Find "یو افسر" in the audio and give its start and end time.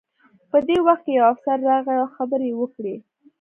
1.17-1.57